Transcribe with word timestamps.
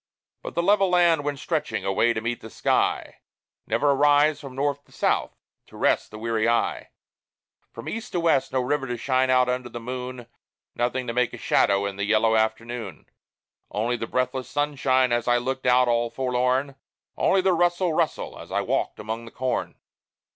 But 0.41 0.55
the 0.55 0.63
level 0.63 0.89
land 0.89 1.23
went 1.23 1.37
stretching 1.37 1.85
away 1.85 2.11
to 2.13 2.21
meet 2.21 2.41
the 2.41 2.49
sky 2.49 3.19
Never 3.67 3.91
a 3.91 3.93
rise, 3.93 4.39
from 4.39 4.55
north 4.55 4.83
to 4.85 4.91
south, 4.91 5.37
to 5.67 5.77
rest 5.77 6.09
the 6.09 6.17
weary 6.17 6.49
eye! 6.49 6.89
From 7.71 7.87
east 7.87 8.13
to 8.13 8.19
west 8.19 8.51
no 8.51 8.61
river 8.61 8.87
to 8.87 8.97
shine 8.97 9.29
out 9.29 9.47
under 9.47 9.69
the 9.69 9.79
moon, 9.79 10.25
Nothing 10.73 11.05
to 11.05 11.13
make 11.13 11.33
a 11.33 11.37
shadow 11.37 11.85
in 11.85 11.97
the 11.97 12.03
yellow 12.03 12.35
afternoon: 12.35 13.05
Only 13.69 13.95
the 13.95 14.07
breathless 14.07 14.49
sunshine, 14.49 15.11
as 15.11 15.27
I 15.27 15.37
looked 15.37 15.67
out, 15.67 15.87
all 15.87 16.09
forlorn; 16.09 16.73
Only 17.15 17.41
the 17.41 17.53
"rustle, 17.53 17.93
rustle," 17.93 18.39
as 18.39 18.51
I 18.51 18.61
walked 18.61 18.99
among 18.99 19.25
the 19.25 19.29
corn. 19.29 19.75